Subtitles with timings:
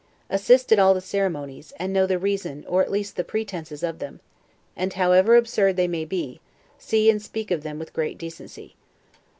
[0.31, 3.99] Assist at all the ceremonies, and know the reason, or at least the pretenses of
[3.99, 4.19] them,
[4.75, 6.41] and however absurd they may be,
[6.79, 8.75] see and speak of them with great decency.